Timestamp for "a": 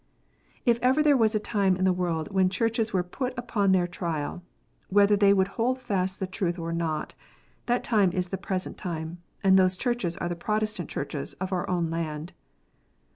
1.35-1.39